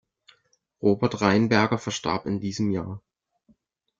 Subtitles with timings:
[0.81, 3.03] Robert Rheinberger verstarb in diesem Jahr.